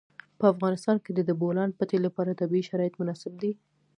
[0.39, 3.51] په افغانستان کې د د بولان پټي لپاره طبیعي شرایط مناسب دي.